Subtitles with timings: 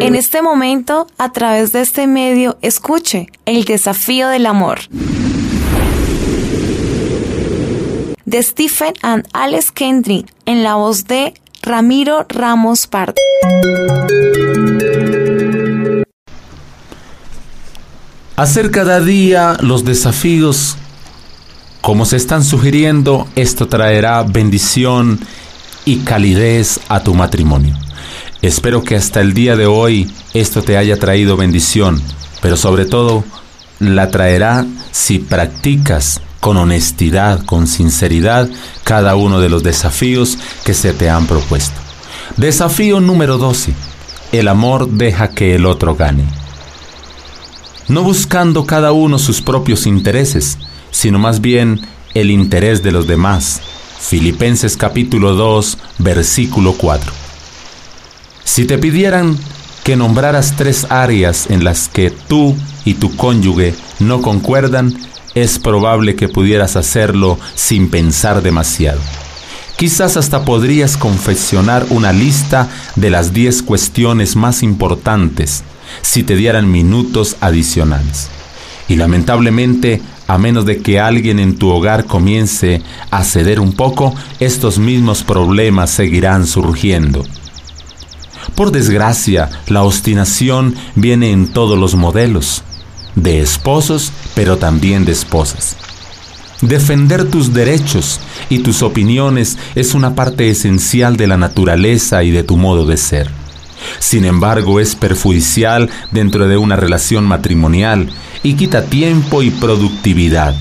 [0.00, 4.80] En este momento, a través de este medio, escuche el desafío del amor.
[8.24, 13.14] De Stephen and Alex Kendrick, en la voz de Ramiro Ramos Pardo.
[18.36, 20.76] Hacer cada día los desafíos
[21.86, 25.20] como se están sugiriendo, esto traerá bendición
[25.86, 27.74] y calidez a tu matrimonio.
[28.42, 32.02] Espero que hasta el día de hoy esto te haya traído bendición,
[32.42, 33.24] pero sobre todo
[33.78, 38.48] la traerá si practicas con honestidad, con sinceridad,
[38.84, 41.80] cada uno de los desafíos que se te han propuesto.
[42.36, 43.72] Desafío número 12.
[44.32, 46.24] El amor deja que el otro gane.
[47.88, 50.58] No buscando cada uno sus propios intereses,
[50.90, 51.80] sino más bien
[52.14, 53.60] el interés de los demás.
[54.08, 57.12] Filipenses capítulo 2, versículo 4.
[58.44, 59.36] Si te pidieran
[59.82, 62.54] que nombraras tres áreas en las que tú
[62.84, 64.96] y tu cónyuge no concuerdan,
[65.34, 69.00] es probable que pudieras hacerlo sin pensar demasiado.
[69.76, 75.64] Quizás hasta podrías confeccionar una lista de las 10 cuestiones más importantes
[76.02, 78.28] si te dieran minutos adicionales.
[78.88, 84.14] Y lamentablemente a menos de que alguien en tu hogar comience a ceder un poco,
[84.40, 87.24] estos mismos problemas seguirán surgiendo.
[88.54, 92.62] Por desgracia, la obstinación viene en todos los modelos,
[93.14, 95.76] de esposos, pero también de esposas.
[96.62, 102.44] Defender tus derechos y tus opiniones es una parte esencial de la naturaleza y de
[102.44, 103.30] tu modo de ser.
[103.98, 108.08] Sin embargo, es perjudicial dentro de una relación matrimonial
[108.46, 110.54] y quita tiempo y productividad.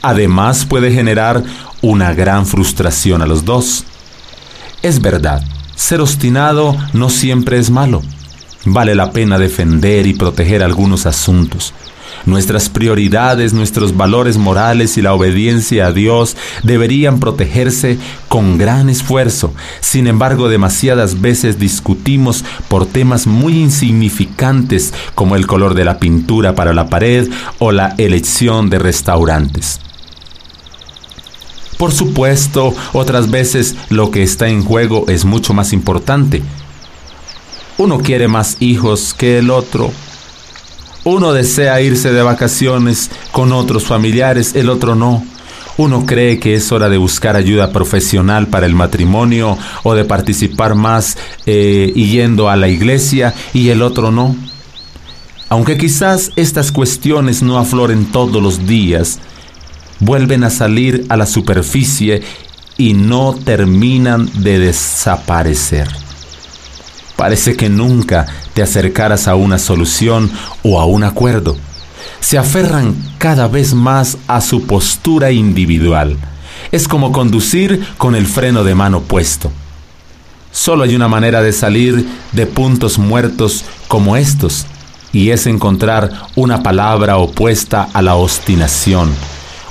[0.00, 1.42] Además, puede generar
[1.82, 3.84] una gran frustración a los dos.
[4.80, 8.00] Es verdad, ser obstinado no siempre es malo.
[8.64, 11.74] Vale la pena defender y proteger algunos asuntos,
[12.24, 17.98] Nuestras prioridades, nuestros valores morales y la obediencia a Dios deberían protegerse
[18.28, 19.52] con gran esfuerzo.
[19.80, 26.54] Sin embargo, demasiadas veces discutimos por temas muy insignificantes como el color de la pintura
[26.54, 27.28] para la pared
[27.58, 29.80] o la elección de restaurantes.
[31.76, 36.40] Por supuesto, otras veces lo que está en juego es mucho más importante.
[37.78, 39.92] Uno quiere más hijos que el otro,
[41.04, 45.24] uno desea irse de vacaciones con otros familiares, el otro no.
[45.76, 50.76] Uno cree que es hora de buscar ayuda profesional para el matrimonio o de participar
[50.76, 54.36] más eh, yendo a la iglesia y el otro no.
[55.48, 59.18] Aunque quizás estas cuestiones no afloren todos los días,
[59.98, 62.22] vuelven a salir a la superficie
[62.78, 65.88] y no terminan de desaparecer.
[67.16, 70.30] Parece que nunca te acercaras a una solución
[70.62, 71.56] o a un acuerdo.
[72.20, 76.16] Se aferran cada vez más a su postura individual.
[76.70, 79.50] Es como conducir con el freno de mano puesto.
[80.50, 84.66] Solo hay una manera de salir de puntos muertos como estos,
[85.12, 89.10] y es encontrar una palabra opuesta a la obstinación,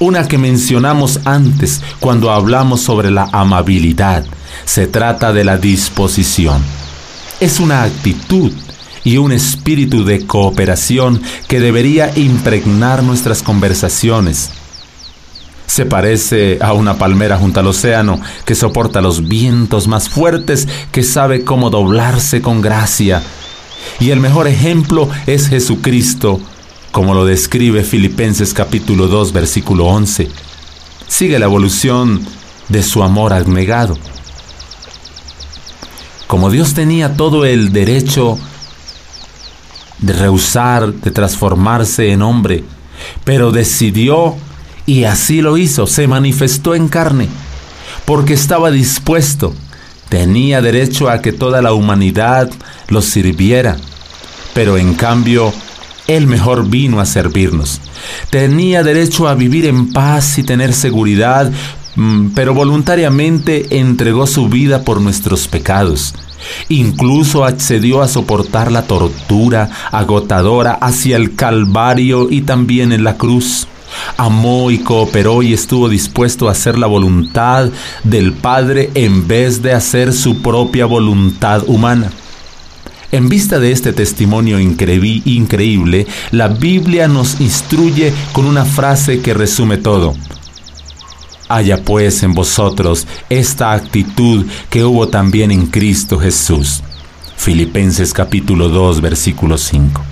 [0.00, 4.24] una que mencionamos antes cuando hablamos sobre la amabilidad.
[4.64, 6.62] Se trata de la disposición
[7.40, 8.52] es una actitud
[9.04, 14.50] y un espíritu de cooperación que debería impregnar nuestras conversaciones.
[15.66, 21.02] Se parece a una palmera junto al océano que soporta los vientos más fuertes, que
[21.02, 23.22] sabe cómo doblarse con gracia.
[24.00, 26.40] Y el mejor ejemplo es Jesucristo,
[26.92, 30.28] como lo describe Filipenses capítulo 2 versículo 11.
[31.08, 32.26] Sigue la evolución
[32.68, 33.96] de su amor abnegado.
[36.26, 38.38] Como Dios tenía todo el derecho
[39.98, 42.64] de rehusar, de transformarse en hombre,
[43.24, 44.36] pero decidió
[44.86, 47.28] y así lo hizo, se manifestó en carne,
[48.04, 49.54] porque estaba dispuesto,
[50.08, 52.50] tenía derecho a que toda la humanidad
[52.88, 53.76] lo sirviera,
[54.54, 55.52] pero en cambio
[56.06, 57.80] él mejor vino a servirnos.
[58.30, 61.50] Tenía derecho a vivir en paz y tener seguridad,
[62.34, 66.14] pero voluntariamente entregó su vida por nuestros pecados.
[66.68, 73.66] Incluso accedió a soportar la tortura agotadora hacia el Calvario y también en la cruz.
[74.16, 77.70] Amó y cooperó y estuvo dispuesto a hacer la voluntad
[78.04, 82.10] del Padre en vez de hacer su propia voluntad humana.
[83.12, 89.78] En vista de este testimonio increíble, la Biblia nos instruye con una frase que resume
[89.78, 90.14] todo.
[91.48, 96.82] Haya pues en vosotros esta actitud que hubo también en Cristo Jesús.
[97.36, 100.02] Filipenses capítulo 2 versículo 5.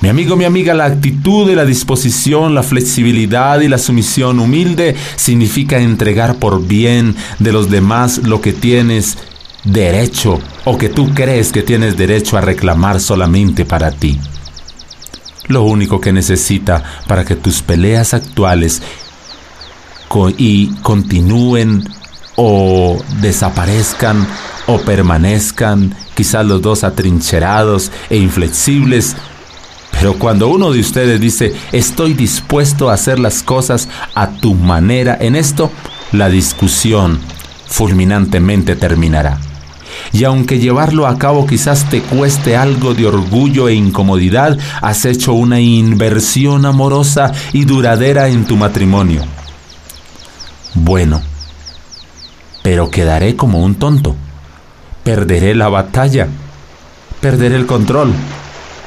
[0.00, 4.96] Mi amigo, mi amiga, la actitud y la disposición, la flexibilidad y la sumisión humilde
[5.14, 9.16] significa entregar por bien de los demás lo que tienes
[9.62, 14.18] derecho o que tú crees que tienes derecho a reclamar solamente para ti.
[15.46, 18.82] Lo único que necesita para que tus peleas actuales
[20.36, 21.88] y continúen
[22.36, 24.26] o desaparezcan
[24.66, 29.16] o permanezcan, quizás los dos atrincherados e inflexibles,
[29.92, 35.16] pero cuando uno de ustedes dice, estoy dispuesto a hacer las cosas a tu manera,
[35.20, 35.70] en esto
[36.12, 37.20] la discusión
[37.66, 39.38] fulminantemente terminará.
[40.12, 45.32] Y aunque llevarlo a cabo quizás te cueste algo de orgullo e incomodidad, has hecho
[45.32, 49.22] una inversión amorosa y duradera en tu matrimonio.
[50.74, 51.22] Bueno,
[52.62, 54.16] pero quedaré como un tonto.
[55.04, 56.28] Perderé la batalla.
[57.20, 58.12] Perderé el control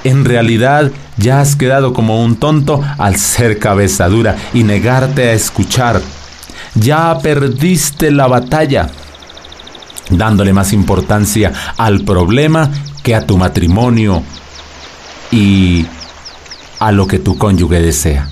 [0.05, 5.33] en realidad ya has quedado como un tonto al ser cabeza dura y negarte a
[5.33, 5.99] escuchar.
[6.75, 8.87] Ya perdiste la batalla,
[10.11, 12.69] dándole más importancia al problema
[13.01, 14.21] que a tu matrimonio
[15.31, 15.87] y
[16.79, 18.29] a lo que tu cónyuge desea.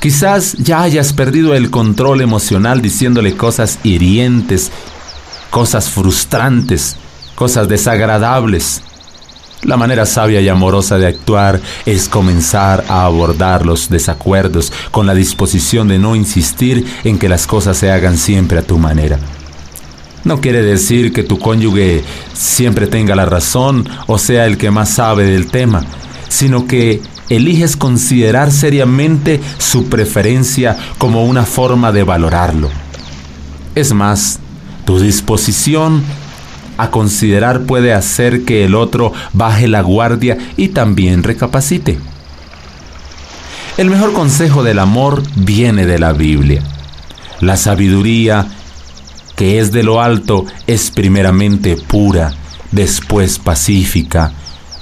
[0.00, 4.70] Quizás ya hayas perdido el control emocional diciéndole cosas hirientes,
[5.50, 6.96] cosas frustrantes,
[7.34, 8.82] cosas desagradables.
[9.62, 15.14] La manera sabia y amorosa de actuar es comenzar a abordar los desacuerdos con la
[15.14, 19.18] disposición de no insistir en que las cosas se hagan siempre a tu manera.
[20.24, 24.90] No quiere decir que tu cónyuge siempre tenga la razón o sea el que más
[24.90, 25.84] sabe del tema,
[26.28, 32.70] sino que eliges considerar seriamente su preferencia como una forma de valorarlo.
[33.74, 34.38] Es más,
[34.84, 36.02] tu disposición
[36.76, 41.98] a considerar puede hacer que el otro baje la guardia y también recapacite.
[43.76, 46.62] El mejor consejo del amor viene de la Biblia.
[47.40, 48.46] La sabiduría
[49.36, 52.32] que es de lo alto es primeramente pura,
[52.70, 54.32] después pacífica,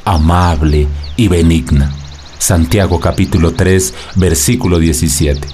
[0.04, 2.01] amable y benigna.
[2.42, 5.46] Santiago capítulo 3, versículo 17.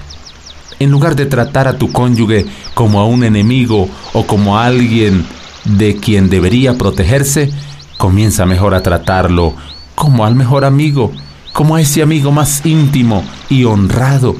[0.79, 5.23] En lugar de tratar a tu cónyuge como a un enemigo o como a alguien
[5.65, 7.51] de quien debería protegerse,
[7.99, 9.53] comienza mejor a tratarlo
[9.93, 11.13] como al mejor amigo,
[11.53, 14.35] como a ese amigo más íntimo y honrado,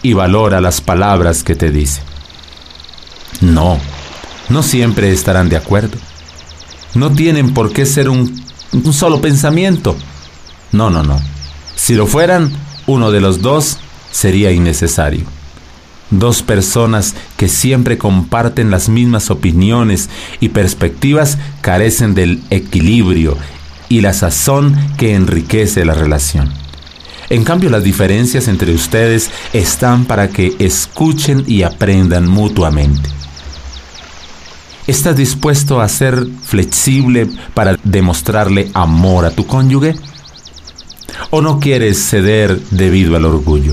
[0.00, 2.00] y valora las palabras que te dice.
[3.42, 3.78] No,
[4.48, 5.98] no siempre estarán de acuerdo.
[6.94, 9.94] No tienen por qué ser un, un solo pensamiento.
[10.72, 11.20] No, no, no.
[11.82, 12.52] Si lo fueran,
[12.86, 13.78] uno de los dos
[14.12, 15.26] sería innecesario
[16.10, 23.36] dos personas que siempre comparten las mismas opiniones y perspectivas carecen del equilibrio
[23.88, 26.52] y la sazón que enriquece la relación.
[27.30, 33.08] En cambio, las diferencias entre ustedes están para que escuchen y aprendan mutuamente.
[34.86, 39.96] ¿Estás dispuesto a ser flexible para demostrarle amor a tu cónyuge?
[41.34, 43.72] ¿O no quieres ceder debido al orgullo?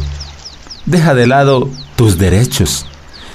[0.85, 2.85] Deja de lado tus derechos.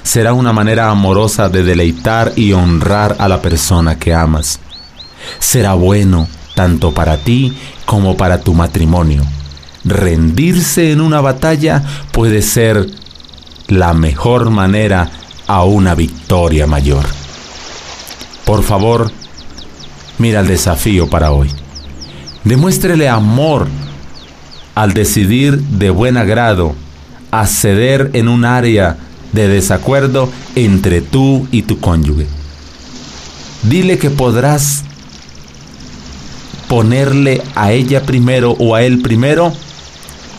[0.02, 4.60] Será una manera amorosa de deleitar y honrar a la persona que amas.
[5.40, 7.54] Será bueno tanto para ti
[7.84, 9.22] como para tu matrimonio.
[9.84, 12.88] Rendirse en una batalla puede ser
[13.68, 15.10] la mejor manera
[15.46, 17.04] a una victoria mayor.
[18.46, 19.12] Por favor,
[20.16, 21.50] mira el desafío para hoy.
[22.44, 23.68] Demuéstrele amor
[24.74, 26.74] al decidir de buen agrado
[27.30, 28.96] a ceder en un área
[29.32, 32.26] de desacuerdo entre tú y tu cónyuge.
[33.62, 34.84] Dile que podrás
[36.68, 39.52] ponerle a ella primero o a él primero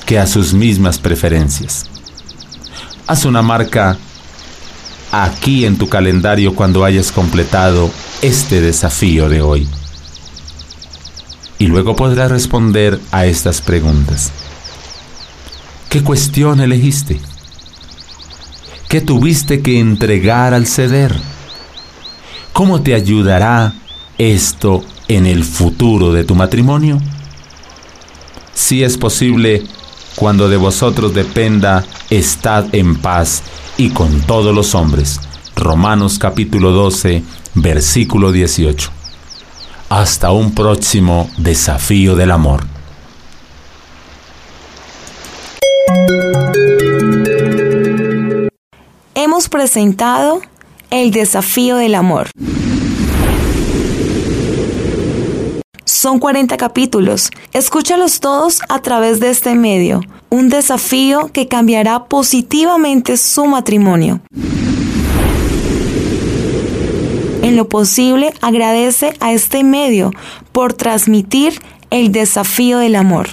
[0.05, 1.89] que a sus mismas preferencias.
[3.07, 3.97] Haz una marca
[5.11, 9.67] aquí en tu calendario cuando hayas completado este desafío de hoy.
[11.57, 14.31] Y luego podrás responder a estas preguntas.
[15.89, 17.19] ¿Qué cuestión elegiste?
[18.89, 21.15] ¿Qué tuviste que entregar al ceder?
[22.53, 23.73] ¿Cómo te ayudará
[24.17, 26.99] esto en el futuro de tu matrimonio?
[28.53, 29.63] Si es posible,
[30.15, 33.43] cuando de vosotros dependa, estad en paz
[33.77, 35.19] y con todos los hombres.
[35.55, 37.23] Romanos capítulo 12,
[37.55, 38.91] versículo 18.
[39.97, 42.65] Hasta un próximo desafío del amor.
[49.13, 50.41] hemos presentado
[50.89, 52.29] El desafío del amor.
[55.85, 57.31] Son 40 capítulos.
[57.53, 60.01] Escúchalos todos a través de este medio.
[60.29, 64.19] Un desafío que cambiará positivamente su matrimonio.
[67.55, 70.11] Lo posible, agradece a este medio
[70.51, 73.29] por transmitir el desafío del amor.